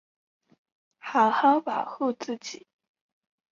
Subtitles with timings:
[0.97, 2.65] 好好保护自己